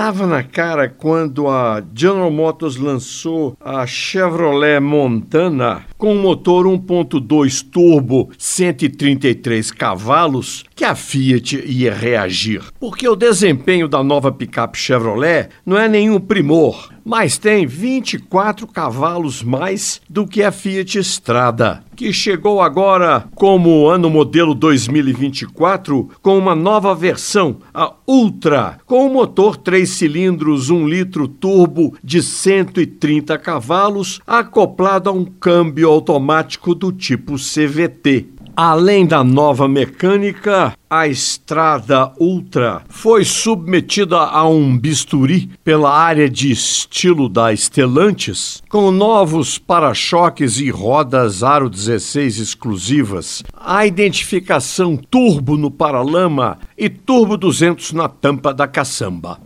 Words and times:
Tava 0.00 0.26
na 0.26 0.42
cara 0.42 0.88
quando 0.88 1.46
a 1.46 1.82
General 1.94 2.30
Motors 2.30 2.76
lançou 2.76 3.54
a 3.60 3.86
Chevrolet 3.86 4.80
Montana 4.80 5.84
com 6.00 6.14
motor 6.14 6.64
1.2 6.64 7.62
turbo 7.70 8.30
133 8.38 9.70
cavalos 9.70 10.64
que 10.74 10.82
a 10.82 10.94
Fiat 10.94 11.62
ia 11.66 11.94
reagir. 11.94 12.62
Porque 12.80 13.06
o 13.06 13.14
desempenho 13.14 13.86
da 13.86 14.02
nova 14.02 14.32
picape 14.32 14.78
Chevrolet 14.78 15.50
não 15.64 15.76
é 15.76 15.86
nenhum 15.86 16.18
primor, 16.18 16.88
mas 17.04 17.36
tem 17.36 17.66
24 17.66 18.66
cavalos 18.66 19.42
mais 19.42 20.00
do 20.08 20.26
que 20.26 20.42
a 20.42 20.50
Fiat 20.50 20.98
Strada, 21.00 21.82
que 21.96 22.12
chegou 22.12 22.62
agora 22.62 23.24
como 23.34 23.86
ano 23.86 24.08
modelo 24.08 24.54
2024 24.54 26.08
com 26.22 26.38
uma 26.38 26.54
nova 26.54 26.94
versão, 26.94 27.58
a 27.74 27.92
Ultra, 28.06 28.78
com 28.86 29.06
um 29.06 29.12
motor 29.12 29.56
3 29.56 29.88
cilindros 29.88 30.70
1 30.70 30.88
litro 30.88 31.28
turbo 31.28 31.94
de 32.02 32.22
130 32.22 33.36
cavalos, 33.38 34.20
acoplado 34.26 35.10
a 35.10 35.12
um 35.12 35.24
automático 35.90 36.74
do 36.74 36.92
tipo 36.92 37.36
CVT. 37.36 38.40
Além 38.56 39.06
da 39.06 39.24
nova 39.24 39.66
mecânica, 39.68 40.74
a 40.90 41.06
Estrada 41.06 42.12
Ultra 42.18 42.82
foi 42.88 43.24
submetida 43.24 44.18
a 44.18 44.46
um 44.48 44.76
bisturi 44.76 45.48
pela 45.62 45.96
área 45.96 46.28
de 46.28 46.50
estilo 46.50 47.28
da 47.28 47.54
Stellantis, 47.54 48.60
com 48.68 48.90
novos 48.90 49.56
para-choques 49.56 50.58
e 50.58 50.68
rodas 50.68 51.44
aro 51.44 51.70
16 51.70 52.38
exclusivas, 52.38 53.44
a 53.56 53.86
identificação 53.86 54.96
turbo 54.96 55.56
no 55.56 55.70
paralama 55.70 56.58
e 56.76 56.88
turbo 56.88 57.36
200 57.36 57.92
na 57.92 58.08
tampa 58.08 58.52
da 58.52 58.66
caçamba. 58.66 59.38